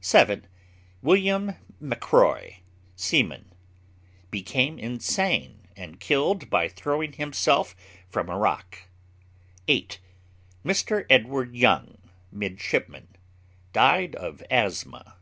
[0.00, 0.48] 7.
[1.00, 2.56] WILLIAM M'KOY,
[2.96, 3.52] seaman,
[4.32, 7.76] became insane, and killed by throwing himself
[8.08, 8.88] from a rock.
[9.68, 10.00] 8.
[10.64, 11.06] Mr.
[11.08, 11.98] EDWARD YOUNG,
[12.32, 13.14] midshipman,
[13.72, 15.18] died of asthma.